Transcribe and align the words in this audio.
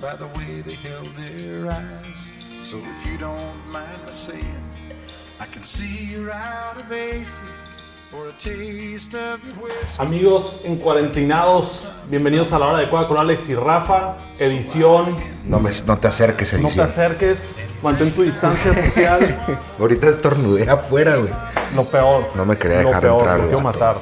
by 0.00 0.14
the 0.16 0.26
way 0.38 0.62
they 0.62 0.74
held 0.74 1.08
their 1.16 1.70
eyes. 1.70 2.28
So 2.62 2.78
if 2.78 3.06
you 3.06 3.18
don't 3.18 3.56
mind 3.72 3.98
my 4.06 4.12
saying, 4.12 4.44
I 5.40 5.46
can 5.46 5.62
see 5.62 6.10
you're 6.12 6.30
out 6.30 6.76
of 6.76 6.92
aces 6.92 7.40
for 8.10 8.28
a 8.28 8.32
taste 8.32 9.14
of 9.14 9.42
your 9.44 9.54
whiskey. 9.64 10.00
Amigos 10.00 10.60
en 10.64 10.76
cuarentinados, 10.76 11.88
bienvenidos 12.08 12.52
a 12.52 12.58
la 12.58 12.66
hora 12.68 12.78
de 12.78 12.88
Cueva 12.88 13.08
con 13.08 13.18
Alex 13.18 13.48
y 13.48 13.54
Rafa, 13.54 14.16
edición. 14.38 15.16
No, 15.44 15.58
me, 15.60 15.70
no 15.86 15.98
te 15.98 16.08
acerques, 16.08 16.52
No 16.54 16.60
te 16.60 16.66
edición. 16.66 16.86
acerques, 16.86 17.56
mantén 17.82 18.12
tu 18.12 18.22
distancia 18.22 18.74
social. 18.74 19.20
Ahorita 19.78 20.08
estornudé 20.08 20.68
afuera, 20.70 21.16
güey. 21.16 21.32
Lo 21.74 21.84
peor. 21.84 22.30
No 22.34 22.44
me 22.44 22.56
quería 22.56 22.82
Lo 22.82 22.88
dejar 22.88 23.02
peor, 23.02 23.20
entrar, 23.20 23.62
matar. 23.62 23.96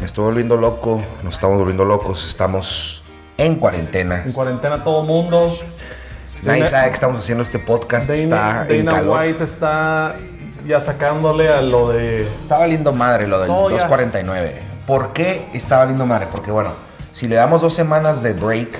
Me 0.00 0.06
estoy 0.06 0.24
volviendo 0.24 0.56
loco, 0.56 1.00
nos 1.22 1.34
estamos 1.34 1.56
volviendo 1.58 1.84
locos, 1.84 2.26
estamos 2.26 3.03
en 3.38 3.56
cuarentena. 3.56 4.22
En 4.24 4.32
cuarentena 4.32 4.82
todo 4.82 5.02
mundo. 5.04 5.46
Nadie 6.42 6.60
Dana- 6.60 6.70
sabe 6.70 6.88
que 6.88 6.94
estamos 6.94 7.18
haciendo 7.18 7.42
este 7.42 7.58
podcast, 7.58 8.08
Dana, 8.08 8.20
está 8.22 8.66
en 8.74 8.84
Dana 8.84 8.98
calor. 8.98 9.18
White 9.20 9.44
está 9.44 10.16
ya 10.66 10.80
sacándole 10.80 11.48
a 11.48 11.60
lo 11.62 11.90
de. 11.90 12.22
Está 12.40 12.58
valiendo 12.58 12.92
madre 12.92 13.26
lo 13.26 13.40
del 13.40 13.48
No, 13.48 13.70
ya. 13.70 13.76
249. 13.76 14.60
¿Por 14.86 15.12
qué 15.12 15.46
está 15.54 15.78
valiendo 15.78 16.04
madre? 16.06 16.28
Porque 16.30 16.50
bueno, 16.50 16.72
si 17.12 17.28
le 17.28 17.36
damos 17.36 17.62
dos 17.62 17.72
semanas 17.74 18.22
de 18.22 18.34
break, 18.34 18.78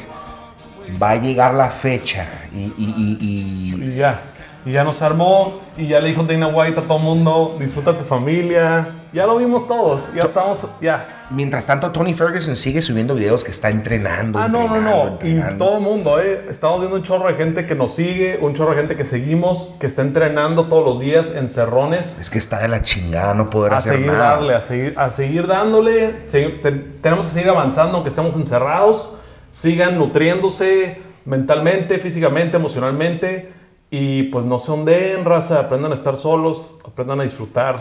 va 1.02 1.10
a 1.10 1.16
llegar 1.16 1.54
la 1.54 1.70
fecha 1.70 2.26
y, 2.52 2.58
y- 2.58 2.74
y- 2.76 3.18
y- 3.20 3.84
Y 3.92 3.94
ya. 3.96 4.20
Y 4.66 4.72
ya 4.72 4.84
nos 4.84 5.00
armó. 5.02 5.60
Y 5.76 5.88
ya 5.88 6.00
le 6.00 6.08
dijo 6.08 6.22
Dana 6.24 6.48
White 6.48 6.80
a 6.80 6.82
todo 6.82 6.98
mundo: 6.98 7.56
disfruta 7.58 7.96
tu 7.96 8.04
familia. 8.04 8.86
Ya 9.14 9.26
lo 9.26 9.36
vimos 9.36 9.68
todos. 9.68 10.12
Ya 10.12 10.22
estamos. 10.22 10.58
Ya. 10.80 11.26
mientras 11.30 11.64
tanto 11.66 11.90
Tony 11.92 12.12
Ferguson 12.14 12.56
sigue 12.56 12.82
subiendo 12.82 13.14
videos 13.14 13.44
que 13.44 13.52
está 13.52 13.70
entrenando. 13.70 14.38
Ah, 14.40 14.48
no, 14.48 14.58
no, 14.58 14.64
entrenando, 14.66 15.04
no. 15.04 15.10
Y 15.26 15.30
entrenando. 15.30 15.64
todo 15.64 15.76
el 15.78 15.82
mundo, 15.84 16.20
¿eh? 16.20 16.46
Estamos 16.50 16.80
viendo 16.80 16.96
un 16.96 17.02
chorro 17.04 17.28
de 17.28 17.34
gente 17.34 17.64
que 17.66 17.74
nos 17.76 17.94
sigue, 17.94 18.38
un 18.42 18.54
chorro 18.54 18.72
de 18.72 18.78
gente 18.78 18.96
que 18.96 19.04
seguimos, 19.04 19.72
que 19.78 19.86
está 19.86 20.02
entrenando 20.02 20.66
todos 20.66 20.84
los 20.84 20.98
días 21.00 21.32
en 21.34 21.48
cerrones. 21.48 22.18
Es 22.20 22.28
que 22.28 22.38
está 22.38 22.58
de 22.58 22.66
la 22.68 22.82
chingada 22.82 23.34
no 23.34 23.48
poder 23.50 23.72
A 23.74 23.76
hacer 23.78 23.92
seguir 23.94 24.08
nada. 24.08 24.30
darle, 24.32 24.54
a 24.56 24.60
seguir, 24.60 24.94
a 24.98 25.10
seguir 25.10 25.46
dándole. 25.46 26.26
Segui- 26.28 26.60
te- 26.60 26.72
tenemos 27.00 27.26
que 27.26 27.32
seguir 27.32 27.48
avanzando 27.50 27.94
aunque 27.94 28.10
estemos 28.10 28.34
encerrados. 28.34 29.16
Sigan 29.52 29.96
nutriéndose 29.96 31.00
mentalmente, 31.24 31.98
físicamente, 32.00 32.56
emocionalmente. 32.56 33.52
Y 33.90 34.24
pues 34.24 34.44
no 34.44 34.58
se 34.58 34.72
ondeen, 34.72 35.24
raza. 35.24 35.60
Aprendan 35.60 35.92
a 35.92 35.94
estar 35.94 36.16
solos, 36.16 36.80
aprendan 36.84 37.20
a 37.20 37.22
disfrutar. 37.22 37.80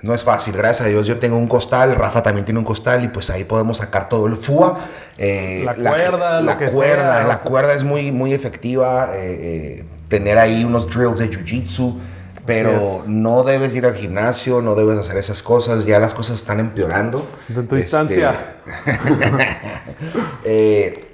No 0.00 0.14
es 0.14 0.22
fácil, 0.22 0.56
gracias 0.56 0.86
a 0.86 0.90
Dios. 0.90 1.06
Yo 1.08 1.18
tengo 1.18 1.36
un 1.36 1.48
costal, 1.48 1.96
Rafa 1.96 2.22
también 2.22 2.44
tiene 2.44 2.60
un 2.60 2.64
costal 2.64 3.02
y 3.02 3.08
pues 3.08 3.30
ahí 3.30 3.44
podemos 3.44 3.78
sacar 3.78 4.08
todo 4.08 4.26
el 4.26 4.36
FUA. 4.36 4.78
Eh, 5.18 5.64
La 5.64 5.74
cuerda, 5.90 6.40
la 6.40 6.52
lo 6.52 6.58
que 6.58 6.66
cuerda, 6.70 7.18
sea, 7.18 7.26
la 7.26 7.38
cuerda 7.40 7.72
es 7.74 7.82
muy, 7.82 8.12
muy 8.12 8.32
efectiva. 8.32 9.10
eh, 9.16 9.80
eh, 9.80 9.84
tener 10.08 10.38
ahí 10.38 10.64
unos 10.64 10.88
drills 10.88 11.18
de 11.18 11.28
jiu-jitsu, 11.30 11.98
pero 12.46 12.80
no 13.08 13.42
debes 13.42 13.74
ir 13.74 13.84
al 13.84 13.94
gimnasio, 13.94 14.62
no 14.62 14.74
debes 14.74 14.98
hacer 15.00 15.16
esas 15.18 15.42
cosas. 15.42 15.84
Ya 15.84 15.98
las 15.98 16.14
cosas 16.14 16.36
están 16.36 16.60
empeorando. 16.60 17.26
De 17.48 17.54
tu 17.64 17.76
Este, 17.76 17.76
distancia. 17.76 18.34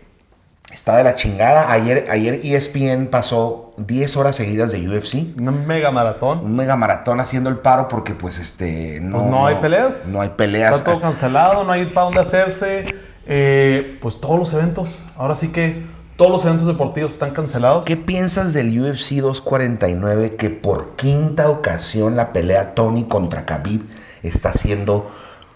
está 0.74 0.96
de 0.96 1.04
la 1.04 1.14
chingada. 1.14 1.70
Ayer, 1.72 2.06
ayer 2.10 2.40
ESPN 2.42 3.06
pasó 3.06 3.72
10 3.78 4.16
horas 4.16 4.36
seguidas 4.36 4.72
de 4.72 4.86
UFC. 4.86 5.38
Una 5.38 5.52
mega 5.52 5.90
maratón. 5.90 6.40
Un 6.40 6.56
mega 6.56 6.76
maratón 6.76 7.20
haciendo 7.20 7.48
el 7.48 7.58
paro 7.58 7.88
porque 7.88 8.14
pues 8.14 8.38
este 8.38 9.00
no, 9.00 9.18
Pues 9.18 9.30
no 9.30 9.46
hay 9.46 9.54
peleas. 9.56 10.06
No 10.08 10.20
hay 10.20 10.30
peleas. 10.30 10.78
Está 10.78 10.90
todo 10.90 11.00
cancelado, 11.00 11.64
no 11.64 11.72
hay 11.72 11.86
para 11.86 12.06
dónde 12.06 12.20
hacerse. 12.20 12.86
Eh, 13.26 13.98
pues 14.02 14.20
todos 14.20 14.38
los 14.38 14.52
eventos, 14.52 15.02
ahora 15.16 15.34
sí 15.34 15.48
que 15.48 15.86
todos 16.16 16.30
los 16.30 16.44
eventos 16.44 16.66
deportivos 16.66 17.12
están 17.12 17.30
cancelados. 17.30 17.84
¿Qué 17.84 17.96
piensas 17.96 18.52
del 18.52 18.68
UFC 18.78 19.14
249 19.20 20.36
que 20.36 20.50
por 20.50 20.96
quinta 20.96 21.48
ocasión 21.48 22.16
la 22.16 22.32
pelea 22.32 22.74
Tony 22.74 23.04
contra 23.04 23.46
Khabib 23.46 23.86
está 24.22 24.52
siendo 24.52 25.10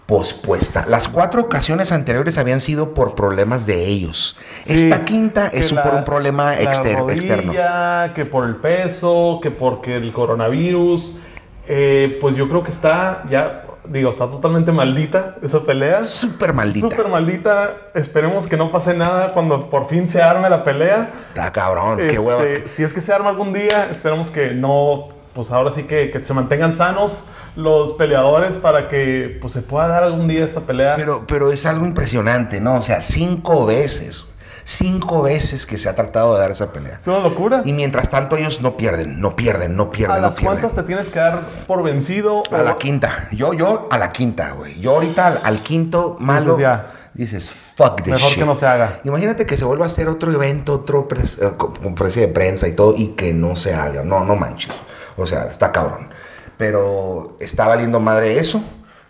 pospuesta? 0.09 0.85
Las 0.87 1.07
cuatro 1.07 1.41
ocasiones 1.43 1.91
anteriores 1.91 2.39
habían 2.39 2.59
sido 2.61 2.95
por 2.95 3.13
problemas 3.13 3.67
de 3.67 3.85
ellos. 3.85 4.35
Sí, 4.63 4.73
Esta 4.73 5.05
quinta 5.05 5.47
es 5.53 5.71
la- 5.71 5.83
por 5.83 5.93
un 5.93 6.03
problema 6.03 6.55
la 6.55 6.61
exter- 6.63 6.97
externo. 7.11 7.51
rodilla, 7.53 8.11
Que 8.15 8.25
por 8.25 8.47
el 8.47 8.55
peso, 8.55 9.39
que 9.41 9.51
porque 9.51 9.95
el 9.97 10.11
coronavirus. 10.11 11.19
Eh, 11.67 12.17
pues 12.19 12.35
yo 12.35 12.49
creo 12.49 12.63
que 12.63 12.71
está 12.71 13.23
ya, 13.29 13.65
digo, 13.85 14.09
está 14.09 14.25
totalmente 14.25 14.71
maldita 14.71 15.35
esa 15.43 15.59
pelea. 15.61 16.03
Súper 16.03 16.53
maldita. 16.53 16.89
Súper 16.89 17.07
maldita. 17.07 17.73
Esperemos 17.93 18.47
que 18.47 18.57
no 18.57 18.71
pase 18.71 18.95
nada 18.95 19.31
cuando 19.33 19.69
por 19.69 19.87
fin 19.87 20.07
se 20.07 20.23
arme 20.23 20.49
la 20.49 20.63
pelea. 20.63 21.11
Está 21.29 21.51
cabrón, 21.51 21.97
qué 21.97 22.07
Este, 22.07 22.17
hueva. 22.19 22.43
Si 22.65 22.83
es 22.83 22.91
que 22.91 23.01
se 23.01 23.13
arma 23.13 23.29
algún 23.29 23.53
día, 23.53 23.87
esperemos 23.91 24.31
que 24.31 24.49
no, 24.55 25.09
pues 25.39 25.51
ahora 25.51 25.71
sí 25.71 25.83
que, 25.83 26.11
que 26.11 26.21
se 26.25 26.33
mantengan 26.33 26.73
sanos 26.73 27.23
los 27.55 27.93
peleadores 27.93 28.57
para 28.57 28.89
que 28.89 29.37
pues, 29.39 29.53
se 29.53 29.61
pueda 29.61 29.87
dar 29.87 30.03
algún 30.03 30.27
día 30.27 30.43
esta 30.43 30.59
pelea. 30.59 30.95
Pero, 30.97 31.23
pero 31.25 31.49
es 31.53 31.65
algo 31.65 31.85
impresionante, 31.85 32.59
¿no? 32.59 32.75
O 32.75 32.81
sea, 32.81 32.99
cinco 33.01 33.65
veces. 33.65 34.25
Cinco 34.65 35.21
veces 35.21 35.65
que 35.65 35.77
se 35.77 35.87
ha 35.87 35.95
tratado 35.95 36.33
de 36.35 36.41
dar 36.41 36.51
esa 36.51 36.73
pelea. 36.73 36.99
es 37.01 37.07
una 37.07 37.19
locura. 37.19 37.61
Y 37.63 37.71
mientras 37.71 38.09
tanto 38.09 38.35
ellos 38.35 38.59
no 38.61 38.75
pierden, 38.75 39.21
no 39.21 39.33
pierden, 39.37 39.77
no 39.77 39.83
¿A 39.83 39.91
pierden, 39.91 40.17
no 40.17 40.27
las 40.27 40.35
pierden. 40.35 40.59
cuantas 40.59 40.75
te 40.75 40.83
tienes 40.83 41.07
que 41.07 41.19
dar 41.19 41.39
por 41.65 41.81
vencido? 41.83 42.43
A 42.51 42.57
o- 42.57 42.63
la 42.63 42.77
quinta. 42.77 43.29
Yo, 43.31 43.53
yo 43.53 43.87
a 43.89 43.97
la 43.97 44.11
quinta, 44.11 44.51
güey. 44.51 44.77
Yo 44.81 44.91
ahorita 44.91 45.25
al, 45.27 45.39
al 45.43 45.63
quinto 45.63 46.17
malo. 46.19 46.51
Dices, 46.57 46.59
ya. 46.59 46.87
Dices, 47.15 47.49
fuck 47.49 48.01
this 48.03 48.13
Mejor 48.13 48.29
shit. 48.29 48.39
que 48.39 48.45
no 48.45 48.55
se 48.55 48.67
haga. 48.67 48.99
Imagínate 49.05 49.45
que 49.47 49.57
se 49.57 49.65
vuelva 49.65 49.85
a 49.85 49.87
hacer 49.87 50.07
otro 50.07 50.31
evento, 50.31 50.73
otro 50.73 51.07
eh, 51.15 51.51
con- 51.57 51.73
conferencia 51.75 52.21
de 52.21 52.27
prensa 52.27 52.67
y 52.67 52.73
todo, 52.73 52.93
y 52.95 53.09
que 53.09 53.33
no 53.33 53.55
se 53.55 53.73
haga. 53.73 54.03
No, 54.03 54.23
no 54.23 54.35
manches. 54.35 54.71
O 55.17 55.25
sea, 55.25 55.45
está 55.45 55.71
cabrón. 55.71 56.09
Pero 56.57 57.37
está 57.39 57.67
valiendo 57.67 57.99
madre 57.99 58.37
eso. 58.37 58.61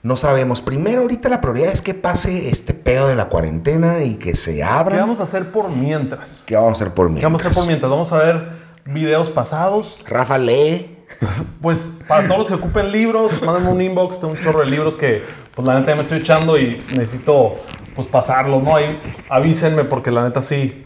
No 0.02 0.16
sabemos. 0.16 0.62
Primero, 0.62 1.02
ahorita 1.02 1.28
la 1.30 1.42
prioridad 1.42 1.74
es 1.74 1.82
que 1.82 1.94
pase 1.94 2.50
este 2.50 2.74
pedo 2.74 3.08
de 3.08 3.16
la 3.16 3.26
cuarentena 3.28 4.04
y 4.04 4.16
que 4.16 4.36
se 4.36 4.56
¿Qué 4.56 4.64
abra. 4.64 5.00
vamos 5.00 5.20
a 5.20 5.24
hacer 5.24 5.52
por 5.52 5.70
mientras? 5.70 6.44
¿Qué 6.46 6.56
vamos 6.56 6.74
a 6.74 6.76
hacer 6.76 6.94
por 6.94 7.10
mí? 7.10 7.20
¿Qué 7.20 7.26
vamos 7.26 7.44
a 7.44 7.48
hacer 7.50 7.56
por 7.56 7.68
mientras? 7.68 7.90
Vamos 7.90 8.12
a 8.14 8.18
ver 8.20 8.50
videos 8.86 9.30
pasados. 9.30 10.04
Rafa 10.08 10.38
lee. 10.38 10.96
Pues 11.62 11.92
para 12.08 12.26
todos 12.28 12.40
los 12.40 12.48
que 12.48 12.54
ocupen 12.54 12.92
libros, 12.92 13.42
mándenme 13.42 13.72
un 13.72 13.82
inbox, 13.82 14.20
tengo 14.20 14.34
un 14.34 14.40
chorro 14.40 14.60
de 14.62 14.68
libros 14.68 14.96
que 14.96 15.22
pues 15.54 15.68
la 15.68 15.78
neta 15.78 15.92
ya 15.92 15.96
me 15.96 16.04
estoy 16.04 16.20
echando 16.20 16.58
y 16.58 16.82
necesito 16.96 17.56
pues 17.96 18.08
pasarlos, 18.08 18.64
¿no? 18.64 18.76
Ahí 18.76 18.98
avísenme 19.28 19.84
porque 19.84 20.12
la 20.12 20.24
neta 20.24 20.42
sí, 20.42 20.86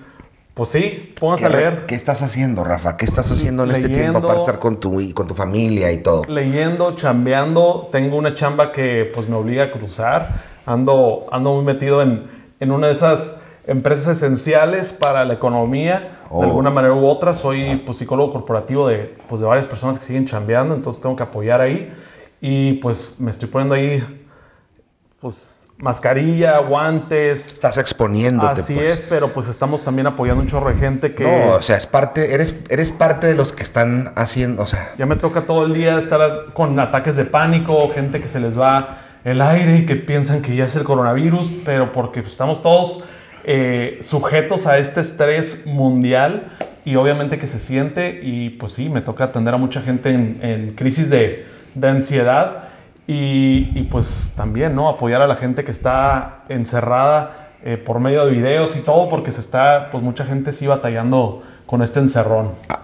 pues 0.53 0.69
sí, 0.69 1.09
pónganse 1.19 1.47
¿Qué, 1.47 1.53
a 1.53 1.57
leer. 1.57 1.85
¿Qué 1.85 1.95
estás 1.95 2.21
haciendo, 2.21 2.63
Rafa? 2.63 2.95
¿Qué 2.97 3.05
estás 3.05 3.31
haciendo 3.31 3.63
en 3.63 3.71
este 3.71 3.89
tiempo 3.89 4.21
para 4.21 4.39
estar 4.39 4.59
con 4.59 4.79
tu, 4.79 5.13
con 5.13 5.27
tu 5.27 5.33
familia 5.33 5.91
y 5.91 5.97
todo? 5.99 6.23
Leyendo, 6.27 6.95
chambeando, 6.95 7.89
tengo 7.91 8.17
una 8.17 8.35
chamba 8.35 8.71
que 8.71 9.11
pues 9.13 9.27
me 9.27 9.35
obliga 9.35 9.65
a 9.65 9.71
cruzar, 9.71 10.43
ando, 10.65 11.25
ando 11.31 11.55
muy 11.55 11.63
metido 11.63 12.01
en, 12.01 12.29
en 12.59 12.71
una 12.71 12.87
de 12.87 12.93
esas 12.93 13.41
empresas 13.65 14.17
esenciales 14.17 14.93
para 14.93 15.25
la 15.25 15.33
economía, 15.33 16.19
Oh. 16.35 16.41
de 16.41 16.47
alguna 16.47 16.71
manera 16.71 16.95
u 16.95 17.05
otra, 17.05 17.35
soy 17.35 17.75
pues, 17.85 17.99
psicólogo 17.99 18.33
corporativo 18.33 18.87
de, 18.87 19.15
pues, 19.29 19.39
de 19.39 19.45
varias 19.45 19.67
personas 19.67 19.99
que 19.99 20.05
siguen 20.05 20.25
chambeando, 20.25 20.73
entonces 20.73 20.99
tengo 20.99 21.15
que 21.15 21.21
apoyar 21.21 21.61
ahí 21.61 21.93
y 22.41 22.73
pues 22.73 23.19
me 23.19 23.29
estoy 23.29 23.47
poniendo 23.47 23.75
ahí 23.75 24.03
pues 25.21 25.62
mascarilla, 25.77 26.59
guantes, 26.59 27.53
Estás 27.53 27.77
exponiéndote, 27.77 28.61
así 28.61 28.73
pues. 28.73 28.91
es, 28.91 29.05
pero 29.09 29.27
pues 29.29 29.49
estamos 29.49 29.83
también 29.83 30.07
apoyando 30.07 30.41
un 30.41 30.47
chorro 30.47 30.69
de 30.69 30.75
gente 30.75 31.13
que... 31.13 31.23
No, 31.23 31.55
o 31.55 31.61
sea, 31.61 31.77
es 31.77 31.85
parte, 31.85 32.33
eres, 32.33 32.55
eres 32.69 32.91
parte 32.91 33.27
de 33.27 33.35
los 33.35 33.51
que 33.51 33.63
están 33.63 34.13
haciendo, 34.15 34.63
o 34.63 34.65
sea, 34.65 34.89
Ya 34.97 35.05
me 35.05 35.15
toca 35.15 35.41
todo 35.41 35.65
el 35.65 35.73
día 35.73 35.99
estar 35.99 36.53
con 36.53 36.79
ataques 36.79 37.15
de 37.15 37.25
pánico, 37.25 37.89
gente 37.93 38.21
que 38.21 38.27
se 38.27 38.39
les 38.39 38.57
va 38.57 38.99
el 39.23 39.41
aire 39.41 39.79
y 39.79 39.85
que 39.85 39.95
piensan 39.95 40.41
que 40.41 40.55
ya 40.55 40.65
es 40.65 40.75
el 40.75 40.83
coronavirus, 40.83 41.49
pero 41.65 41.91
porque 41.91 42.21
estamos 42.21 42.61
todos 42.61 43.03
eh, 43.43 43.99
sujetos 44.01 44.67
a 44.67 44.77
este 44.77 45.01
estrés 45.01 45.65
mundial 45.65 46.51
y 46.85 46.95
obviamente 46.95 47.39
que 47.39 47.47
se 47.47 47.59
siente 47.59 48.21
y 48.23 48.51
pues 48.51 48.73
sí, 48.73 48.89
me 48.89 49.01
toca 49.01 49.25
atender 49.25 49.53
a 49.53 49.57
mucha 49.57 49.81
gente 49.81 50.09
en, 50.09 50.39
en 50.41 50.75
crisis 50.75 51.09
de, 51.09 51.45
de 51.75 51.89
ansiedad 51.89 52.69
y, 53.07 53.71
y, 53.77 53.87
pues 53.91 54.31
también, 54.35 54.75
¿no? 54.75 54.89
Apoyar 54.89 55.21
a 55.21 55.27
la 55.27 55.35
gente 55.35 55.63
que 55.63 55.71
está 55.71 56.43
encerrada 56.49 57.49
eh, 57.63 57.77
por 57.77 57.99
medio 57.99 58.25
de 58.25 58.31
videos 58.31 58.75
y 58.75 58.79
todo, 58.79 59.09
porque 59.09 59.31
se 59.31 59.41
está, 59.41 59.89
pues 59.91 60.03
mucha 60.03 60.25
gente 60.25 60.53
sí 60.53 60.67
batallando 60.67 61.43
con 61.65 61.81
este 61.81 61.99
encerrón. 61.99 62.51
Ah, 62.69 62.79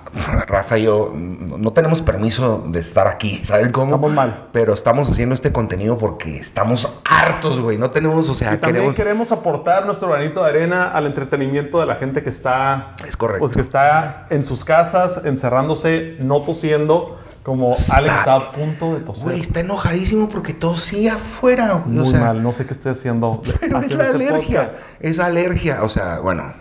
Rafa 0.47 0.77
y 0.79 0.83
yo 0.83 1.11
no 1.13 1.71
tenemos 1.71 2.01
permiso 2.01 2.63
de 2.67 2.79
estar 2.79 3.07
aquí, 3.07 3.35
¿sabes 3.43 3.69
cómo? 3.69 3.95
Estamos 3.95 4.11
mal. 4.11 4.47
Pero 4.51 4.73
estamos 4.73 5.07
haciendo 5.09 5.35
este 5.35 5.51
contenido 5.51 5.97
porque 5.97 6.37
estamos 6.37 6.99
hartos, 7.05 7.59
güey. 7.59 7.77
No 7.77 7.91
tenemos, 7.91 8.27
o 8.27 8.33
sea, 8.33 8.55
Y 8.55 8.57
también 8.57 8.75
queremos... 8.75 8.95
queremos 8.95 9.31
aportar 9.31 9.85
nuestro 9.85 10.09
granito 10.09 10.43
de 10.43 10.49
arena 10.49 10.91
al 10.91 11.05
entretenimiento 11.05 11.79
de 11.79 11.85
la 11.85 11.95
gente 11.95 12.23
que 12.23 12.29
está, 12.31 12.95
Es 13.05 13.15
correcto. 13.15 13.41
pues 13.41 13.53
que 13.53 13.61
está 13.61 14.25
en 14.31 14.43
sus 14.43 14.65
casas, 14.65 15.21
encerrándose, 15.25 16.15
no 16.19 16.41
tosiendo, 16.41 17.19
como 17.43 17.67
Alex 17.93 18.13
está 18.19 18.35
a 18.35 18.51
punto 18.51 18.93
de 18.93 18.99
toser. 19.01 19.23
Güey, 19.23 19.39
está 19.41 19.59
enojadísimo 19.61 20.27
porque 20.29 20.53
tosía 20.53 21.15
afuera, 21.15 21.73
güey. 21.73 21.95
Muy 21.97 22.03
o 22.03 22.05
sea, 22.05 22.19
mal, 22.19 22.43
no 22.43 22.51
sé 22.53 22.65
qué 22.65 22.73
estoy 22.73 22.91
haciendo. 22.91 23.41
Pero 23.59 23.79
es 23.79 23.91
la 23.95 24.03
este 24.03 24.13
alergia. 24.15 24.61
podcast. 24.65 24.79
Es 24.99 25.19
alergia. 25.19 25.83
O 25.83 25.89
sea, 25.89 26.19
bueno, 26.19 26.53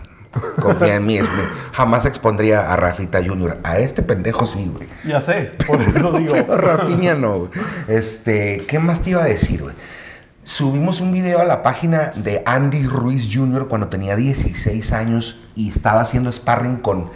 confía 0.61 0.95
en 0.95 1.05
mí. 1.05 1.17
es- 1.17 1.23
me- 1.23 1.47
jamás 1.73 2.05
expondría 2.05 2.71
a 2.71 2.75
Rafita 2.75 3.19
Junior. 3.25 3.59
A 3.63 3.77
este 3.79 4.01
pendejo 4.01 4.45
sí, 4.45 4.71
güey. 4.73 4.87
Ya 5.05 5.21
sé, 5.21 5.51
por 5.67 5.81
eso 5.81 6.11
digo. 6.13 6.31
Pero 6.33 6.57
Rafinha 6.57 7.15
no, 7.15 7.37
güey. 7.39 7.49
Este, 7.87 8.63
¿qué 8.67 8.79
más 8.79 9.01
te 9.01 9.11
iba 9.11 9.21
a 9.23 9.27
decir, 9.27 9.61
güey? 9.63 9.75
Subimos 10.43 10.99
un 11.01 11.11
video 11.11 11.41
a 11.41 11.45
la 11.45 11.61
página 11.61 12.11
de 12.15 12.41
Andy 12.45 12.83
Ruiz 12.87 13.29
Jr. 13.31 13.67
cuando 13.67 13.87
tenía 13.87 14.15
16 14.15 14.91
años 14.93 15.39
y 15.55 15.69
estaba 15.69 16.01
haciendo 16.01 16.31
sparring 16.31 16.77
con 16.77 17.11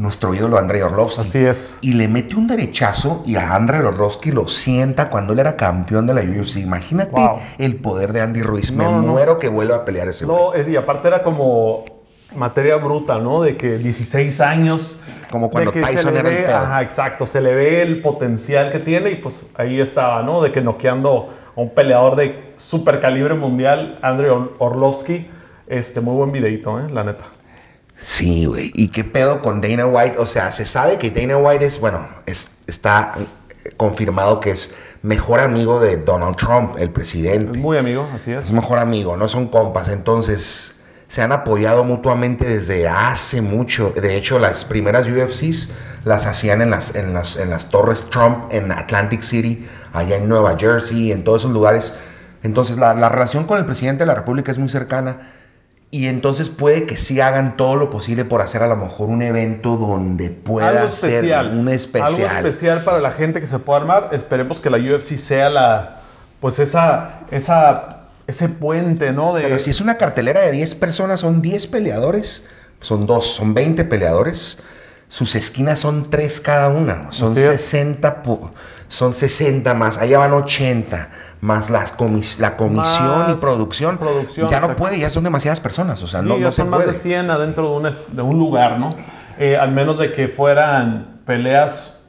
nuestro 0.00 0.34
ídolo 0.34 0.58
Andrei 0.58 0.82
Orlovsky. 0.82 1.20
Así 1.20 1.38
es. 1.38 1.78
Y 1.82 1.92
le 1.94 2.08
mete 2.08 2.34
un 2.36 2.46
derechazo 2.46 3.22
y 3.26 3.36
a 3.36 3.54
Andrei 3.54 3.80
Orlovsky 3.82 4.32
lo 4.32 4.48
sienta 4.48 5.10
cuando 5.10 5.32
él 5.34 5.38
era 5.40 5.56
campeón 5.56 6.06
de 6.06 6.14
la 6.14 6.22
UFC. 6.22 6.56
Imagínate 6.60 7.10
Wow. 7.20 7.38
el 7.58 7.76
poder 7.76 8.12
de 8.12 8.20
Andy 8.22 8.42
Ruiz. 8.42 8.72
Me 8.72 8.84
No, 8.84 9.02
no. 9.02 9.12
muero 9.12 9.38
que 9.38 9.48
vuelva 9.48 9.76
a 9.76 9.84
pelear 9.84 10.08
ese. 10.08 10.26
No, 10.26 10.54
es, 10.54 10.68
y 10.68 10.76
aparte 10.76 11.08
era 11.08 11.22
como 11.22 11.84
materia 12.34 12.76
bruta, 12.76 13.18
¿no? 13.18 13.42
De 13.42 13.56
que 13.56 13.76
16 13.78 14.40
años. 14.40 15.00
Como 15.30 15.50
cuando 15.50 15.70
de 15.72 15.80
que 15.80 15.86
Tyson 15.86 16.16
era 16.16 16.28
el 16.28 16.44
pedo. 16.44 16.56
Ajá, 16.56 16.82
exacto. 16.82 17.26
Se 17.26 17.40
le 17.40 17.54
ve 17.54 17.82
el 17.82 18.00
potencial 18.00 18.72
que 18.72 18.78
tiene 18.78 19.10
y 19.10 19.16
pues 19.16 19.46
ahí 19.56 19.80
estaba, 19.80 20.22
¿no? 20.22 20.40
De 20.40 20.50
que 20.52 20.60
noqueando 20.60 21.28
a 21.56 21.60
un 21.60 21.70
peleador 21.74 22.16
de 22.16 22.52
super 22.56 23.00
calibre 23.00 23.34
mundial, 23.34 23.98
Andrei 24.02 24.30
Or- 24.30 24.54
Orlovsky. 24.58 25.28
Este, 25.66 26.00
muy 26.00 26.14
buen 26.16 26.32
videito, 26.32 26.80
¿eh? 26.80 26.84
La 26.90 27.04
neta. 27.04 27.22
Sí, 28.00 28.46
güey. 28.46 28.72
¿Y 28.74 28.88
qué 28.88 29.04
pedo 29.04 29.42
con 29.42 29.60
Dana 29.60 29.86
White? 29.86 30.18
O 30.18 30.26
sea, 30.26 30.52
se 30.52 30.64
sabe 30.66 30.96
que 30.98 31.10
Dana 31.10 31.36
White 31.36 31.64
es, 31.66 31.80
bueno, 31.80 32.08
es, 32.26 32.50
está 32.66 33.12
eh, 33.18 33.26
confirmado 33.76 34.40
que 34.40 34.50
es 34.50 34.74
mejor 35.02 35.40
amigo 35.40 35.80
de 35.80 35.98
Donald 35.98 36.36
Trump, 36.36 36.76
el 36.78 36.84
Es 36.84 36.88
presidente. 36.90 37.58
muy 37.58 37.76
amigo, 37.76 38.08
así 38.14 38.32
Es 38.32 38.46
es. 38.46 38.52
mejor 38.52 38.78
amigo, 38.78 39.16
no 39.18 39.28
son 39.28 39.48
compas. 39.48 39.88
Entonces, 39.88 40.76
se 41.08 41.20
han 41.22 41.32
apoyado 41.32 41.84
mutuamente 41.84 42.46
desde 42.48 42.88
hace 42.88 43.42
mucho. 43.42 43.90
De 43.90 44.16
hecho, 44.16 44.38
las 44.38 44.64
primeras 44.64 45.06
UFCs 45.06 45.70
las 46.04 46.24
hacían 46.26 46.62
en 46.62 46.70
las, 46.70 46.94
en 46.94 47.12
las, 47.12 47.36
en 47.36 47.50
las 47.50 47.68
torres 47.68 48.06
Trump 48.08 48.44
en 48.50 48.72
Atlantic 48.72 49.20
City, 49.20 49.66
allá 49.92 50.16
en 50.16 50.28
Nueva 50.28 50.56
Jersey, 50.58 51.12
en 51.12 51.22
todos 51.24 51.42
esos 51.42 51.52
lugares. 51.52 51.94
Entonces, 52.42 52.78
la, 52.78 52.94
la 52.94 53.10
relación 53.10 53.44
con 53.44 53.58
el 53.58 53.66
presidente 53.66 54.04
de 54.04 54.06
la 54.06 54.14
República 54.14 54.50
es 54.52 54.58
muy 54.58 54.70
cercana. 54.70 55.32
Y 55.92 56.06
entonces 56.06 56.50
puede 56.50 56.86
que 56.86 56.96
sí 56.96 57.20
hagan 57.20 57.56
todo 57.56 57.74
lo 57.74 57.90
posible 57.90 58.24
por 58.24 58.42
hacer 58.42 58.62
a 58.62 58.68
lo 58.68 58.76
mejor 58.76 59.08
un 59.08 59.22
evento 59.22 59.76
donde 59.76 60.30
pueda 60.30 60.90
ser 60.92 61.24
un 61.52 61.68
especial. 61.68 62.30
Algo 62.30 62.48
especial 62.48 62.84
para 62.84 63.00
la 63.00 63.10
gente 63.10 63.40
que 63.40 63.48
se 63.48 63.58
pueda 63.58 63.80
armar. 63.80 64.10
Esperemos 64.12 64.60
que 64.60 64.70
la 64.70 64.78
UFC 64.78 65.16
sea 65.16 65.50
la. 65.50 66.02
Pues 66.40 66.58
esa. 66.60 67.20
esa 67.30 67.96
ese 68.30 68.48
puente, 68.48 69.12
¿no? 69.12 69.34
De, 69.34 69.42
Pero 69.42 69.58
si 69.58 69.70
es 69.70 69.80
una 69.80 69.98
cartelera 69.98 70.40
de 70.40 70.52
10 70.52 70.76
personas, 70.76 71.20
son 71.20 71.42
10 71.42 71.66
peleadores, 71.66 72.46
son 72.80 73.06
dos, 73.06 73.26
son 73.26 73.54
20 73.54 73.84
peleadores. 73.84 74.58
Sus 75.10 75.34
esquinas 75.34 75.80
son 75.80 76.08
3 76.08 76.40
cada 76.40 76.68
una, 76.68 77.10
son 77.10 77.32
Así 77.32 77.40
es. 77.40 77.46
60, 77.60 78.22
pu- 78.22 78.52
son 78.86 79.12
60 79.12 79.74
más, 79.74 79.98
allá 79.98 80.18
van 80.18 80.32
80, 80.32 81.08
más 81.40 81.68
las 81.68 81.92
comis- 81.96 82.38
la 82.38 82.56
comisión 82.56 83.18
Más 83.18 83.32
y 83.32 83.34
producción. 83.34 83.98
producción, 83.98 84.48
ya 84.48 84.60
no 84.60 84.76
puede, 84.76 85.00
ya 85.00 85.10
son 85.10 85.24
demasiadas 85.24 85.58
personas, 85.58 86.00
o 86.04 86.06
sea, 86.06 86.20
Sí, 86.22 86.28
no, 86.28 86.36
ya 86.38 86.44
no 86.44 86.52
se 86.52 86.62
son 86.62 86.70
más 86.70 86.82
puede. 86.82 86.92
de 86.92 86.98
100 87.00 87.28
adentro 87.28 87.70
de 87.70 87.76
un, 87.88 87.94
de 88.16 88.22
un 88.22 88.38
lugar, 88.38 88.78
¿no? 88.78 88.90
Eh, 89.38 89.56
al 89.56 89.72
menos 89.72 89.98
de 89.98 90.12
que 90.12 90.28
fueran 90.28 91.22
peleas 91.26 92.02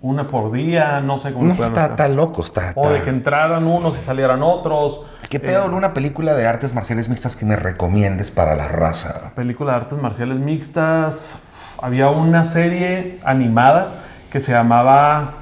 una 0.00 0.26
por 0.26 0.50
día, 0.50 1.00
no 1.00 1.18
sé 1.20 1.32
cómo 1.32 1.44
No, 1.54 1.64
está, 1.64 1.86
está 1.86 2.08
loco, 2.08 2.42
está. 2.42 2.72
O 2.74 2.88
de 2.90 3.02
que 3.04 3.10
entraran 3.10 3.64
unos 3.68 3.96
y 3.96 4.00
salieran 4.00 4.42
otros. 4.42 5.06
¿Qué 5.30 5.36
Eh, 5.36 5.40
pedo 5.40 5.64
en 5.66 5.74
una 5.74 5.94
película 5.94 6.34
de 6.34 6.44
artes 6.48 6.74
marciales 6.74 7.08
mixtas 7.08 7.36
que 7.36 7.44
me 7.46 7.54
recomiendes 7.54 8.32
para 8.32 8.56
la 8.56 8.66
raza? 8.66 9.30
película 9.36 9.74
de 9.74 9.76
artes 9.78 10.02
marciales 10.02 10.38
mixtas. 10.38 11.36
Había 11.82 12.10
una 12.10 12.44
serie 12.44 13.18
animada 13.24 13.88
que 14.30 14.40
se 14.40 14.52
llamaba 14.52 15.32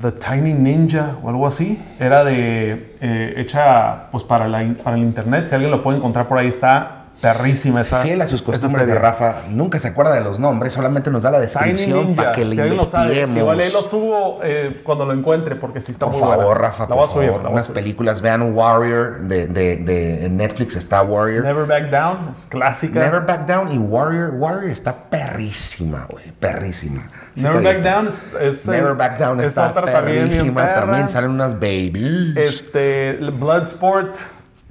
The 0.00 0.12
Tiny 0.12 0.54
Ninja 0.54 1.16
o 1.20 1.30
algo 1.30 1.48
así. 1.48 1.82
Era 1.98 2.22
de 2.22 2.96
eh, 3.00 3.34
hecha 3.38 4.04
pues 4.12 4.22
para, 4.22 4.46
para 4.84 4.96
el 4.96 5.02
internet. 5.02 5.48
Si 5.48 5.54
alguien 5.56 5.72
lo 5.72 5.82
puede 5.82 5.98
encontrar 5.98 6.28
por 6.28 6.38
ahí 6.38 6.46
está 6.46 7.01
perrísima 7.22 7.80
esa. 7.80 8.02
Fiel 8.02 8.20
a 8.20 8.26
sus 8.26 8.42
costumbres 8.42 8.86
de. 8.86 8.94
Rafa, 8.94 9.36
nunca 9.48 9.78
se 9.78 9.88
acuerda 9.88 10.14
de 10.14 10.20
los 10.20 10.38
nombres, 10.38 10.74
solamente 10.74 11.10
nos 11.10 11.22
da 11.22 11.30
la 11.30 11.40
descripción 11.40 12.14
para 12.14 12.32
que 12.32 12.44
le 12.44 12.56
si 12.56 12.62
investiguemos. 12.62 13.36
igual 13.38 13.60
ahí 13.60 13.72
lo 13.72 13.82
subo 13.82 14.40
eh, 14.42 14.82
cuando 14.84 15.06
lo 15.06 15.14
encuentre 15.14 15.56
porque 15.56 15.80
sí 15.80 15.92
está 15.92 16.04
Por 16.06 16.14
muy 16.14 16.20
favor, 16.22 16.44
buena. 16.44 16.60
Rafa, 16.60 16.86
por 16.88 17.08
favor. 17.08 17.24
la 17.24 17.32
voy 17.38 17.46
a 17.46 17.48
Unas 17.48 17.68
películas, 17.68 18.20
vean 18.20 18.42
Warrior 18.54 19.20
de, 19.22 19.46
de, 19.46 19.76
de 19.78 20.26
en 20.26 20.36
Netflix 20.36 20.76
está 20.76 21.02
Warrior. 21.02 21.44
Never 21.44 21.64
Back 21.66 21.90
Down, 21.90 22.28
es 22.32 22.46
clásica. 22.50 22.98
Never 23.00 23.22
Back 23.22 23.46
Down 23.46 23.72
y 23.72 23.78
Warrior. 23.78 24.32
Warrior 24.34 24.70
está 24.70 25.08
perrísima, 25.08 26.06
güey. 26.10 26.32
Perrísima. 26.38 27.08
Sí 27.36 27.42
Never 27.42 27.62
Back. 27.62 27.82
Down 27.82 28.08
es, 28.08 28.24
es, 28.40 28.66
Never 28.66 28.94
Back 28.94 29.18
Down 29.18 29.40
es 29.40 29.46
está 29.46 29.72
también 29.72 30.02
perrísima. 30.28 30.62
perra. 30.62 30.74
También 30.74 31.08
salen 31.08 31.30
unas 31.30 31.54
babies. 31.54 32.36
Este, 32.36 33.18
Bloodsport, 33.32 34.16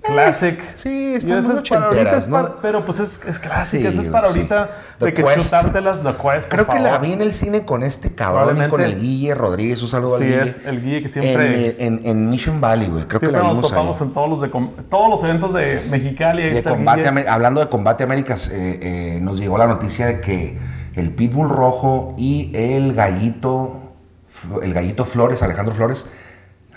Classic. 0.02 0.60
sí, 0.76 1.14
están 1.16 1.46
muy 1.46 1.58
ochenteras, 1.58 2.28
¿no? 2.28 2.36
para- 2.42 2.56
pero 2.62 2.86
pues 2.86 3.00
es, 3.00 3.20
es 3.28 3.40
clásica, 3.40 3.90
Sí, 3.92 3.98
esa 3.98 4.02
es 4.02 4.08
para 4.08 4.28
sí. 4.30 4.40
ahorita 4.40 4.70
The 4.98 5.06
de 5.06 5.14
que 5.14 5.24
Quest. 5.24 5.42
chutártelas 5.44 6.02
The 6.04 6.10
Quest, 6.10 6.22
por 6.22 6.50
Creo 6.50 6.68
que 6.68 6.80
la 6.80 6.98
vi 6.98 7.14
en 7.14 7.22
el 7.22 7.34
cine 7.34 7.66
con 7.66 7.84
este 7.84 8.14
cabrón 8.14 8.64
y 8.64 8.68
con 8.68 8.82
el 8.82 9.00
Guille 9.00 9.36
Rodríguez. 9.36 9.82
Un 9.82 9.88
saludo 9.90 10.16
al 10.16 10.22
Sí, 10.22 10.28
Guille. 10.28 10.42
es 10.44 10.62
el 10.66 10.82
Guille 10.84 11.04
que 11.04 11.10
siempre... 11.10 11.76
en, 11.86 12.02
en 12.04 12.30
Mission 12.30 12.60
Valley, 12.60 12.88
güey. 12.90 13.06
Creo 13.06 13.20
que 13.20 13.28
la 13.32 13.40
nos 13.40 13.50
vimos 13.50 13.64
ahí. 13.66 13.70
topamos 13.72 14.02
en 14.02 14.10
todos 14.12 14.30
los, 14.30 14.42
de, 14.42 14.50
todos 14.90 15.10
los 15.10 15.24
eventos 15.24 15.54
de 15.54 15.86
Mexicali. 15.90 16.44
ahí 16.44 16.54
de 16.54 16.64
combate, 16.64 17.08
hablando 17.30 17.60
de 17.62 17.70
combate 17.70 18.04
Américas, 18.04 18.50
eh, 18.50 18.80
eh, 18.82 19.20
nos 19.22 19.40
llegó 19.40 19.58
la 19.58 19.68
noticia 19.68 20.08
de 20.08 20.20
que 20.22 20.58
el 20.96 21.12
Pitbull 21.12 21.50
Rojo 21.50 22.16
y 22.18 22.52
el 22.54 22.94
gallito, 22.94 23.94
el 24.62 24.74
gallito 24.74 25.06
Flores, 25.06 25.42
Alejandro 25.44 25.74
Flores, 25.74 26.06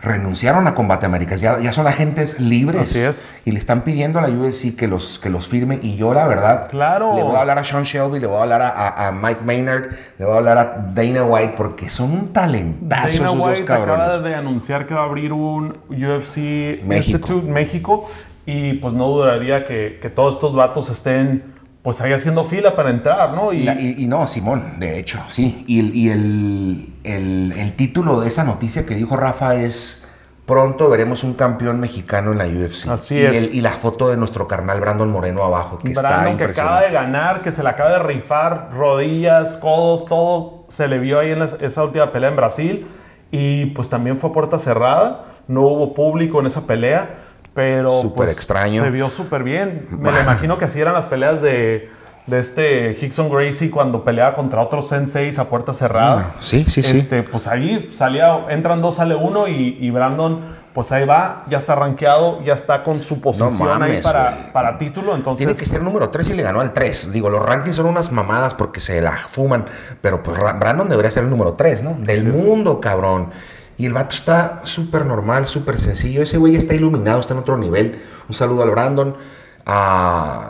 renunciaron 0.05 0.67
a 0.67 0.75
Combate 0.75 1.07
Américas. 1.07 1.41
Ya, 1.41 1.59
ya 1.59 1.73
son 1.73 1.87
agentes 1.87 2.39
libres. 2.39 2.83
Así 2.83 2.99
es. 3.01 3.27
Y 3.45 3.53
le 3.53 3.59
están 3.59 3.83
pidiendo 3.83 4.19
a 4.19 4.23
la 4.23 4.29
UFC 4.29 4.77
que 4.77 4.87
los, 4.87 5.19
que 5.19 5.31
los 5.31 5.49
firme. 5.49 5.79
Y 5.83 5.97
yo, 5.97 6.15
la 6.15 6.27
verdad, 6.27 6.69
Claro. 6.69 7.17
le 7.17 7.23
voy 7.23 7.35
a 7.37 7.41
hablar 7.41 7.59
a 7.59 7.65
Sean 7.65 7.85
Shelby, 7.85 8.21
le 8.21 8.27
voy 8.27 8.39
a 8.39 8.43
hablar 8.43 8.63
a, 8.63 8.69
a- 8.69 9.09
a 9.09 9.13
Mike 9.13 9.41
Maynard, 9.45 9.91
le 10.19 10.25
voy 10.25 10.35
a 10.35 10.39
hablar 10.39 10.59
a 10.59 10.65
Dana 10.95 11.25
White, 11.25 11.55
porque 11.57 11.89
son 11.89 12.11
un 12.13 12.33
talentazo 12.33 13.03
Dana 13.03 13.07
esos 13.09 13.25
dos 13.39 13.49
White 13.49 13.63
acaba 13.63 13.87
cabrones. 13.87 14.23
de 14.25 14.35
anunciar 14.35 14.87
que 14.87 14.95
va 14.95 15.01
a 15.01 15.05
abrir 15.05 15.33
un 15.33 15.79
UFC 15.91 16.83
México. 16.85 16.95
Institute 16.95 17.51
México 17.51 18.11
y 18.47 18.75
pues 18.75 18.93
no 18.93 19.09
duraría 19.09 19.67
que, 19.67 19.99
que 20.03 20.11
todos 20.11 20.35
estos 20.35 20.55
vatos 20.55 20.91
estén 20.91 21.54
pues 21.85 22.01
ahí 22.01 22.13
haciendo 22.13 22.45
fila 22.45 22.75
para 22.75 22.91
entrar, 22.91 23.35
¿no? 23.35 23.53
Y, 23.53 23.63
la- 23.63 23.79
y- 23.81 23.95
y 23.99 24.07
no, 24.09 24.27
Simón, 24.27 24.81
de 24.81 24.99
hecho, 24.99 25.21
sí. 25.29 25.65
Y, 25.69 25.79
el- 25.81 25.95
y 25.95 26.09
el, 26.09 26.89
el- 27.05 27.53
el 27.57 27.73
título 27.75 28.21
de 28.21 28.27
esa 28.29 28.43
noticia 28.43 28.85
que 28.87 28.97
dijo 28.97 29.17
Rafa 29.17 29.55
es 29.55 30.01
Pronto 30.47 30.91
veremos 30.91 31.25
un 31.25 31.33
campeón 31.33 31.81
mexicano 31.81 32.33
en 32.33 32.39
la 32.39 32.45
UFC. 32.47 32.87
Así 32.91 33.15
y, 33.17 33.23
es. 33.23 33.35
el- 33.35 33.55
y 33.55 33.61
la 33.63 33.73
foto 33.73 34.09
de 34.11 34.17
nuestro 34.19 34.47
carnal 34.49 34.79
Brandon 34.81 35.11
Moreno 35.11 35.43
abajo, 35.43 35.79
que 35.79 35.89
está 35.89 36.03
Brandon 36.03 36.37
que 36.37 36.45
acaba 36.45 36.81
de 36.81 36.89
impresionante. 36.89 36.93
ganar, 36.93 37.41
que 37.43 37.51
se 37.53 37.63
le 37.63 37.69
acaba 37.71 37.91
de 37.93 37.99
rifar 38.01 38.69
rodillas, 38.77 39.57
codos, 39.57 40.05
todo 40.07 40.65
se 40.69 40.87
le 40.89 40.99
vio 40.99 41.19
ahí 41.19 41.31
en 41.33 41.39
las- 41.39 41.55
esa 41.63 41.85
última 41.85 42.13
pelea 42.13 42.29
en 42.31 42.37
Brasil 42.37 42.87
y 43.31 43.67
pues 43.67 43.89
también 43.89 44.19
fue 44.19 44.33
puerta 44.35 44.59
cerrada, 44.59 45.25
no 45.49 45.63
hubo 45.63 45.95
público 45.95 46.41
en 46.41 46.47
esa 46.47 46.67
pelea, 46.67 47.24
pero 47.55 48.03
Súper 48.03 48.27
pues, 48.27 48.31
extraño. 48.33 48.83
se 48.83 48.91
vio 48.91 49.11
súper 49.11 49.43
bien. 49.43 49.87
Me 49.91 50.11
lo 50.11 50.21
imagino 50.21 50.59
que 50.59 50.65
así 50.67 50.81
eran 50.81 50.95
las 50.95 51.07
peleas 51.07 51.41
de, 51.41 51.89
de 52.27 52.39
este 52.39 52.99
Hickson 53.01 53.31
Gracie 53.31 53.71
cuando 53.71 54.05
peleaba 54.05 54.35
contra 54.35 54.61
otros 54.61 54.89
senseis 54.89 55.39
a 55.39 55.45
puerta 55.49 55.73
cerrada. 55.73 56.33
Ah, 56.35 56.41
sí, 56.41 56.65
sí, 56.69 56.83
sí. 56.83 56.99
Este, 56.99 57.23
pues 57.23 57.47
ahí 57.47 57.91
salía, 57.93 58.47
entran 58.51 58.83
dos, 58.83 58.97
sale 58.97 59.15
uno 59.15 59.47
y, 59.49 59.79
y 59.81 59.91
Brandon 59.91 60.55
pues 60.75 60.91
ahí 60.91 61.07
va, 61.07 61.45
ya 61.49 61.59
está 61.59 61.77
rankeado, 61.77 62.43
ya 62.43 62.55
está 62.55 62.83
con 62.83 63.01
su 63.01 63.21
posición 63.21 63.53
ahí 63.63 63.79
mames, 63.79 64.01
para, 64.03 64.51
para 64.53 64.77
título, 64.77 65.15
entonces... 65.15 65.47
Tiene 65.47 65.57
que 65.57 65.65
ser 65.67 65.81
número 65.81 66.11
3 66.11 66.31
y 66.31 66.35
le 66.35 66.43
ganó 66.43 66.61
al 66.61 66.73
3. 66.73 67.13
Digo, 67.13 67.31
los 67.31 67.41
rankings 67.41 67.77
son 67.77 67.87
unas 67.87 68.11
mamadas 68.11 68.55
porque 68.55 68.81
se 68.81 69.01
la 69.01 69.13
fuman. 69.13 69.67
Pero 70.01 70.25
pues 70.25 70.37
Ra- 70.37 70.55
Brandon 70.55 70.89
debería 70.89 71.13
ser 71.13 71.23
el 71.23 71.31
número 71.31 71.53
3, 71.53 71.85
¿no? 71.85 71.95
Del 72.01 72.25
mundo, 72.25 72.81
cabrón. 72.81 73.31
Y 73.77 73.87
el 73.87 73.93
vato 73.93 74.15
está 74.15 74.61
súper 74.65 75.05
normal, 75.05 75.47
súper 75.47 75.79
sencillo. 75.79 76.23
Ese 76.23 76.39
güey 76.39 76.57
está 76.57 76.75
iluminado, 76.75 77.21
está 77.21 77.35
en 77.35 77.41
otro 77.41 77.57
nivel. 77.57 78.01
Un 78.29 78.35
saludo 78.35 78.63
al 78.63 78.71
Brandon. 78.71 79.17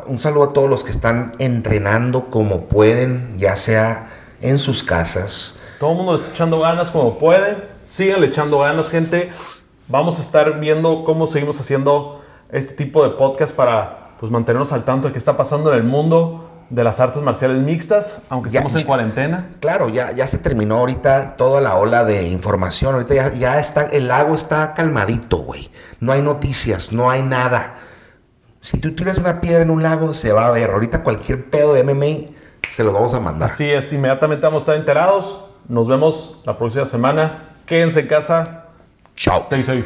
Un 0.07 0.19
saludo 0.19 0.45
a 0.45 0.53
todos 0.53 0.69
los 0.69 0.85
que 0.85 0.91
están 0.91 1.33
entrenando 1.39 2.27
como 2.31 2.65
pueden, 2.65 3.39
ya 3.39 3.57
sea 3.57 4.11
en 4.41 4.59
sus 4.59 4.83
casas. 4.83 5.57
Todo 5.81 5.93
el 5.93 5.97
mundo 5.97 6.13
le 6.15 6.21
está 6.21 6.35
echando 6.35 6.61
ganas 6.61 6.91
como 6.91 7.19
puede. 7.19 7.57
Síganle 7.85 8.27
echando 8.27 8.59
ganas, 8.59 8.89
gente. 8.89 9.31
Vamos 9.89 10.19
a 10.19 10.23
estar 10.23 10.61
viendo 10.61 11.05
cómo 11.05 11.27
seguimos 11.27 11.61
haciendo 11.61 12.23
este 12.51 12.75
tipo 12.75 13.03
de 13.05 13.11
podcast 13.11 13.55
para 13.55 14.11
pues, 14.21 14.31
mantenernos 14.31 14.73
al 14.73 14.85
tanto 14.85 15.09
de 15.09 15.13
qué 15.13 15.19
está 15.19 15.37
pasando 15.37 15.73
en 15.73 15.79
el 15.79 15.85
mundo 15.85 16.44
de 16.71 16.85
las 16.85 17.01
artes 17.01 17.23
marciales 17.23 17.59
mixtas, 17.59 18.23
aunque 18.29 18.51
Ya- 18.51 18.61
estamos 18.61 18.75
en 18.75 18.81
ya- 18.83 18.87
cuarentena. 18.87 19.49
Claro, 19.61 19.89
ya, 19.89 20.13
ya 20.13 20.27
se 20.27 20.39
terminó 20.39 20.77
ahorita 20.79 21.37
toda 21.37 21.61
la 21.61 21.77
ola 21.77 22.05
de 22.05 22.29
información. 22.29 22.95
Ahorita 22.95 23.15
ya, 23.15 23.33
ya 23.33 23.59
está, 23.61 23.87
el 23.87 24.09
lago 24.09 24.35
está 24.35 24.75
calmadito, 24.75 25.39
güey. 25.39 25.71
No 26.01 26.13
hay 26.13 26.23
noticias, 26.23 26.93
no 26.93 27.11
hay 27.11 27.23
nada. 27.23 27.75
Si 28.61 28.79
tú 28.79 28.95
tiras 28.95 29.19
una 29.19 29.41
piedra 29.41 29.63
en 29.63 29.71
un 29.71 29.83
lago, 29.83 30.13
se 30.15 30.33
va 30.33 30.47
a 30.47 30.51
ver. 30.51 30.71
Ahorita 30.71 31.03
cualquier 31.03 31.51
pedo 31.51 31.75
de 31.75 31.81
MMA 31.85 32.31
se 32.71 32.83
lo 32.83 32.93
vamos 32.93 33.13
a 33.15 33.21
mandar. 33.21 33.51
Así 33.51 33.71
es, 33.71 33.93
inmediatamente 33.93 34.45
vamos 34.47 34.63
a 34.63 34.65
estar 34.65 34.77
enterados. 34.77 35.45
Nos 35.69 35.87
vemos 35.87 36.43
la 36.47 36.57
próxima 36.59 36.87
semana. 36.87 37.43
Quédense 37.67 38.01
en 38.01 38.07
casa. 38.09 38.65
Chao. 39.17 39.41
Stay 39.41 39.63
safe. 39.63 39.85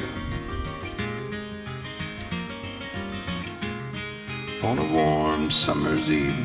on 4.65 4.77
a 4.79 4.83
warm 4.93 5.49
summer's 5.51 6.11
evening 6.11 6.45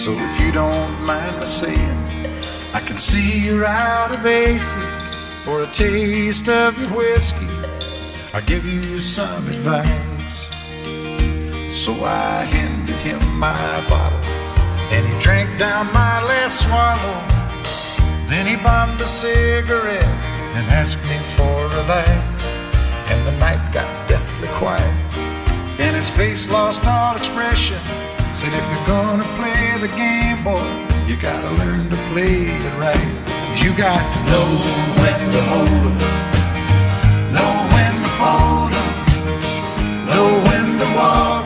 So 0.00 0.14
if 0.18 0.40
you 0.40 0.50
don't 0.50 1.04
mind 1.04 1.36
my 1.40 1.44
saying, 1.44 1.98
I 2.72 2.80
can 2.80 2.96
see 2.96 3.44
you're 3.44 3.66
out 3.66 4.10
of 4.10 4.24
aces 4.24 4.72
for 5.44 5.60
a 5.60 5.66
taste 5.66 6.48
of 6.48 6.72
your 6.80 6.96
whiskey. 6.96 7.46
I'll 8.32 8.40
give 8.46 8.64
you 8.64 8.98
some 8.98 9.46
advice. 9.46 10.48
So 11.70 11.92
I 12.02 12.44
handed 12.48 12.96
him 13.04 13.20
my 13.38 13.52
bottle 13.90 14.18
and 14.90 15.06
he 15.06 15.20
drank 15.20 15.58
down 15.58 15.92
my 15.92 16.24
last 16.24 16.64
swallow. 16.64 17.20
Then 18.26 18.46
he 18.46 18.56
bummed 18.64 18.98
a 19.02 19.04
cigarette 19.04 20.02
and 20.56 20.66
asked 20.80 21.02
me 21.10 21.18
for 21.36 21.60
a 21.60 21.82
light. 21.92 22.24
And 23.12 23.26
the 23.26 23.36
night 23.38 23.70
got 23.74 24.08
deathly 24.08 24.48
quiet. 24.54 24.94
And 25.78 25.94
his 25.94 26.08
face 26.08 26.48
lost 26.48 26.86
all 26.86 27.14
expression. 27.14 27.76
Said, 28.50 28.58
if 28.58 28.70
you're 28.70 28.86
gonna 28.86 29.24
play 29.38 29.78
the 29.80 29.88
game, 29.96 30.42
boy, 30.42 30.60
you 31.06 31.16
gotta 31.16 31.50
learn 31.62 31.88
to 31.88 31.96
play 32.12 32.46
it 32.46 32.74
right. 32.78 33.10
You 33.62 33.72
got 33.76 34.02
to 34.14 34.20
know 34.30 34.46
when 35.00 35.32
to 35.34 35.42
hold 35.50 35.84
'em, 35.86 35.98
know 37.34 37.52
when 37.74 37.94
to 38.02 38.10
fold 38.18 38.72
'em, 38.80 38.88
know 40.08 40.28
when 40.48 40.78
to 40.80 40.86
walk 40.96 41.39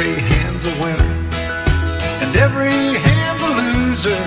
every 0.00 0.22
hand's 0.22 0.64
a 0.64 0.72
winner 0.80 1.12
and 2.22 2.36
every 2.36 2.72
hand's 3.04 3.42
a 3.42 3.52
loser. 3.60 4.22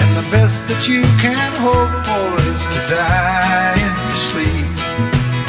And 0.00 0.10
the 0.20 0.26
best 0.30 0.68
that 0.68 0.86
you 0.86 1.00
can 1.16 1.50
hope 1.64 1.94
for 2.04 2.28
is 2.52 2.64
to 2.66 2.80
die 2.92 3.72
in 3.86 3.94
your 4.04 4.20
sleep. 4.30 4.68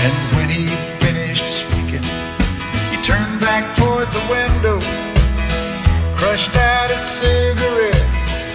And 0.05 0.15
when 0.36 0.48
he 0.48 0.67
finished 1.03 1.48
speaking, 1.63 2.05
he 2.91 2.98
turned 3.03 3.39
back 3.41 3.65
toward 3.75 4.08
the 4.15 4.24
window, 4.32 4.79
crushed 6.15 6.55
out 6.55 6.89
his 6.89 7.01
cigarette, 7.01 8.08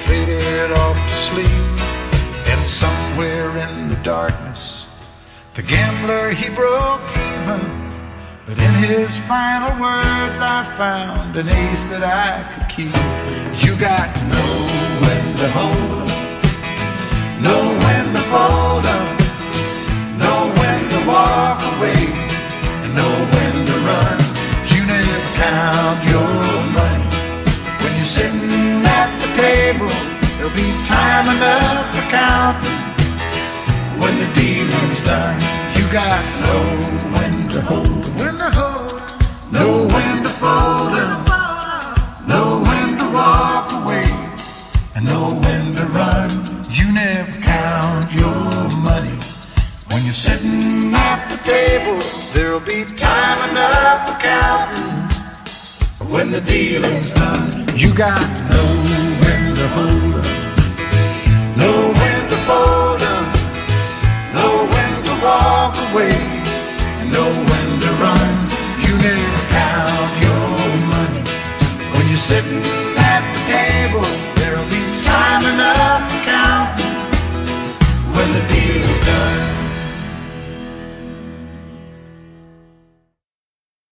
faded 0.08 0.72
off 0.72 0.96
to 0.96 1.16
sleep. 1.28 1.66
And 2.48 2.60
somewhere 2.64 3.50
in 3.68 3.88
the 3.88 4.00
darkness, 4.02 4.86
the 5.52 5.62
gambler 5.62 6.30
he 6.30 6.48
broke 6.48 7.02
even. 7.34 7.79
But 8.50 8.58
in 8.58 8.74
his 8.82 9.16
final 9.30 9.70
words, 9.78 10.40
I 10.42 10.66
found 10.76 11.36
an 11.36 11.46
ace 11.46 11.86
that 11.86 12.02
I 12.02 12.42
could 12.50 12.66
keep. 12.66 12.90
You 13.62 13.78
got 13.78 14.10
to 14.10 14.22
know 14.26 14.54
when 15.02 15.24
to 15.38 15.48
hold 15.54 16.10
'em, 16.10 17.42
know 17.46 17.62
when 17.84 18.04
to 18.10 18.22
fold 18.32 18.84
'em, 18.90 19.06
know 20.18 20.40
when 20.58 20.80
to 20.94 21.00
walk 21.06 21.62
away, 21.74 22.02
and 22.82 22.90
know 22.98 23.14
when 23.34 23.54
to 23.70 23.76
run. 23.86 24.18
You 24.74 24.82
never 24.82 25.20
count 25.38 25.98
your 26.10 26.34
money 26.74 27.06
when 27.78 27.92
you're 27.98 28.14
sitting 28.18 28.82
at 28.98 29.10
the 29.22 29.30
table. 29.46 29.94
There'll 30.34 30.58
be 30.58 30.70
time 30.90 31.26
enough 31.36 31.86
for 31.94 32.06
counting 32.10 32.82
when 34.00 34.14
the 34.18 34.28
dealing's 34.34 35.02
done. 35.06 35.38
You 35.78 35.86
got 36.02 36.18
to 36.30 36.36
know 36.42 36.66
when 37.14 37.34
to 37.54 37.60
hold 37.62 38.19
when 56.30 56.44
the 56.44 56.50
dealing's 56.50 57.14
done. 57.14 57.66
You 57.76 57.94
got 57.94 58.20
to 58.20 58.42
know 58.50 58.68
when 59.22 59.54
to 59.56 59.68
hold 59.68 60.19